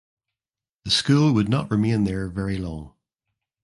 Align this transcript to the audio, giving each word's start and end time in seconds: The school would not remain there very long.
The 0.85 0.89
school 0.89 1.31
would 1.33 1.47
not 1.47 1.69
remain 1.69 2.05
there 2.05 2.27
very 2.27 2.57
long. 2.57 2.95